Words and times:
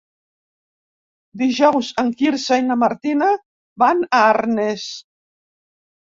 Dijous 1.41 1.89
en 2.05 2.09
Quirze 2.21 2.59
i 2.63 2.65
na 2.71 2.79
Martina 2.85 3.29
van 3.85 4.03
a 4.09 4.25
Arnes. 4.33 4.89